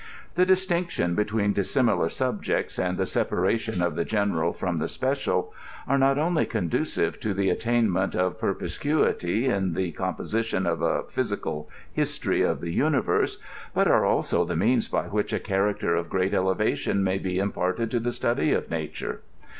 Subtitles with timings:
[0.33, 5.49] The distinction 'between dissimilar subjects, and the s^a ration of the general from the j^ipeoial,
[5.87, 11.37] are not only conducive to the attainment «f perspicuity in the composition of a phys
[11.39, 13.37] ical history of the •universe,
[13.75, 17.91] but are also the means by which a eharacter of greater elevation may be Imparted
[17.91, 19.21] to the study of nature.